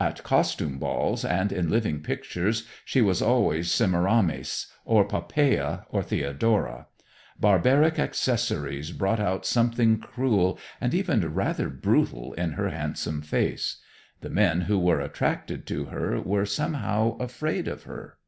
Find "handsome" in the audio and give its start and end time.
12.70-13.22